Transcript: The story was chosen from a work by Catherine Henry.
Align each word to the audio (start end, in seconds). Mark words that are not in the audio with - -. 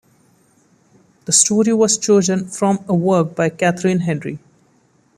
The 1.25 1.31
story 1.31 1.73
was 1.73 1.99
chosen 1.99 2.47
from 2.47 2.83
a 2.87 2.95
work 2.95 3.35
by 3.35 3.49
Catherine 3.49 3.99
Henry. 3.99 4.39